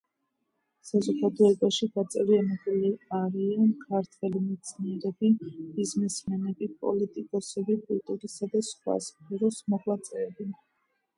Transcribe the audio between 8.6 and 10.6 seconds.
სხვა სფეროს მოღვაწეები.